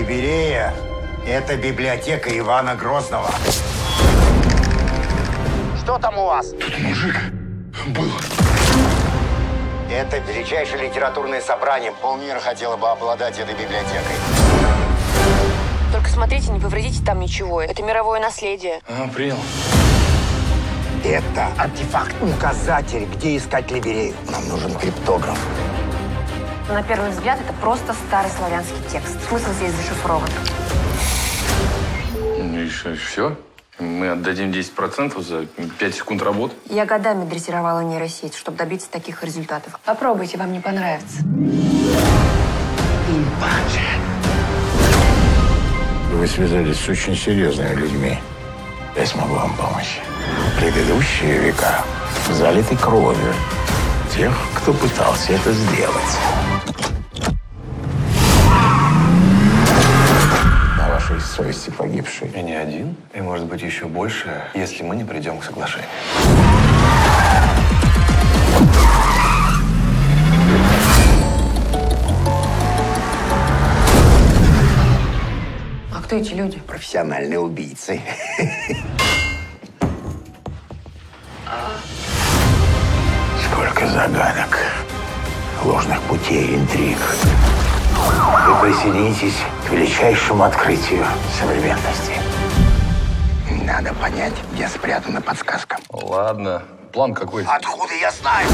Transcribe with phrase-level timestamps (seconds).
[0.00, 0.72] Либерея–
[1.26, 3.28] это библиотека Ивана Грозного.
[5.82, 6.52] Что там у вас?
[6.52, 7.16] Тут мужик
[7.88, 8.10] был.
[9.92, 11.92] Это величайшее литературное собрание.
[12.00, 14.16] Полмира хотела бы обладать этой библиотекой.
[15.92, 17.60] Только смотрите, не повредите там ничего.
[17.60, 18.80] Это мировое наследие.
[18.88, 19.36] А, принял.
[21.04, 24.14] Это артефакт-указатель, где искать Либерею.
[24.30, 25.38] Нам нужен криптограф.
[26.72, 29.18] На первый взгляд, это просто старый славянский текст.
[29.28, 30.28] Смысл здесь зашифрован.
[32.38, 33.36] Ну и что, все?
[33.80, 36.54] Мы отдадим 10% за 5 секунд работы?
[36.66, 39.80] Я годами дрессировала нейросеть, чтобы добиться таких результатов.
[39.84, 41.22] Попробуйте, вам не понравится.
[46.12, 48.18] Вы связались с очень серьезными людьми.
[48.96, 50.00] Я смогу вам помочь.
[50.56, 51.84] Предыдущие века
[52.30, 53.34] залиты кровью
[54.14, 56.39] тех, кто пытался это сделать.
[61.40, 62.28] Совести погибший.
[62.28, 65.88] И не один, и может быть еще больше, если мы не придем к соглашению.
[75.94, 76.58] А кто эти люди?
[76.66, 77.98] Профессиональные убийцы.
[83.50, 84.58] Сколько загадок,
[85.64, 86.98] ложных путей, интриг.
[88.30, 91.04] Вы присоединитесь к величайшему открытию
[91.36, 92.12] современности.
[93.64, 95.78] Надо понять, где спрятана подсказка.
[95.90, 96.62] Ладно.
[96.92, 97.44] План какой?
[97.44, 98.46] Откуда я знаю?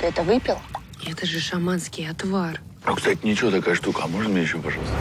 [0.00, 0.58] Ты это выпил?
[1.04, 2.60] Это же шаманский отвар.
[2.86, 4.02] Ну, кстати, ничего такая штука.
[4.04, 4.94] А можно мне еще, пожалуйста?